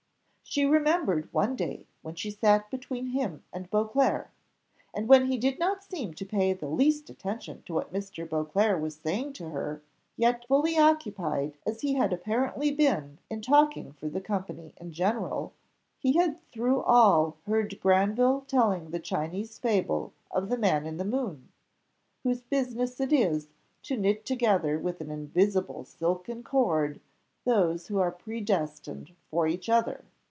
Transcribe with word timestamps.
She 0.43 0.65
remembered 0.65 1.31
one 1.31 1.55
day 1.55 1.87
when 2.01 2.15
she 2.15 2.29
sat 2.29 2.69
between 2.69 3.11
him 3.11 3.41
and 3.53 3.69
Beauclerc, 3.69 4.29
and 4.93 5.07
when 5.07 5.27
he 5.27 5.37
did 5.37 5.57
not 5.59 5.81
seem 5.81 6.13
to 6.15 6.25
pay 6.25 6.51
the 6.51 6.67
least 6.67 7.09
attention 7.09 7.63
to 7.63 7.73
what 7.73 7.93
Mr. 7.93 8.29
Beauclerc 8.29 8.81
was 8.81 8.97
saying 8.97 9.31
to 9.33 9.47
her, 9.51 9.81
yet 10.17 10.45
fully 10.49 10.77
occupied 10.77 11.57
as 11.65 11.79
he 11.79 11.93
had 11.93 12.11
apparently 12.11 12.69
been 12.69 13.19
in 13.29 13.41
talking 13.41 13.93
for 13.93 14.09
the 14.09 14.19
company 14.19 14.73
in 14.75 14.91
general, 14.91 15.53
he 15.97 16.17
had 16.17 16.37
through 16.51 16.81
all 16.81 17.37
heard 17.45 17.79
Granville 17.79 18.41
telling 18.41 18.89
the 18.89 18.99
Chinese 18.99 19.57
fable 19.57 20.11
of 20.31 20.49
the 20.49 20.57
"Man 20.57 20.85
in 20.85 20.97
the 20.97 21.05
Moon, 21.05 21.47
whose 22.23 22.41
business 22.41 22.99
it 22.99 23.13
is 23.13 23.47
to 23.83 23.95
knit 23.95 24.25
together 24.25 24.77
with 24.77 24.99
an 24.99 25.11
invisible 25.11 25.85
silken 25.85 26.43
cord 26.43 26.99
those 27.45 27.87
who 27.87 27.99
are 27.99 28.11
predestined 28.11 29.15
for 29.29 29.47
each 29.47 29.69
other." 29.69 30.03